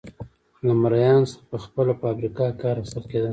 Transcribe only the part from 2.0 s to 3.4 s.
افریقا کې کار اخیستل کېده.